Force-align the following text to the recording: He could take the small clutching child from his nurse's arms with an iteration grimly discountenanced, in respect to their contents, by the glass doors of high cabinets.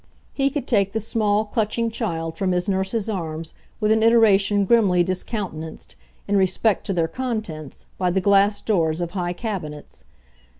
He 0.33 0.49
could 0.49 0.65
take 0.65 0.93
the 0.93 0.99
small 0.99 1.45
clutching 1.45 1.91
child 1.91 2.35
from 2.35 2.53
his 2.53 2.67
nurse's 2.67 3.07
arms 3.07 3.53
with 3.79 3.91
an 3.91 4.01
iteration 4.01 4.65
grimly 4.65 5.03
discountenanced, 5.03 5.95
in 6.27 6.37
respect 6.37 6.87
to 6.87 6.93
their 6.93 7.07
contents, 7.07 7.85
by 7.99 8.09
the 8.09 8.19
glass 8.19 8.61
doors 8.61 8.99
of 8.99 9.11
high 9.11 9.33
cabinets. 9.33 10.03